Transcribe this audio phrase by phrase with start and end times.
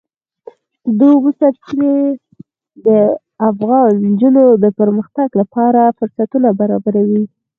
[0.97, 1.95] د اوبو سرچینې
[2.85, 2.87] د
[3.49, 7.23] افغان نجونو د پرمختګ لپاره فرصتونه برابروي.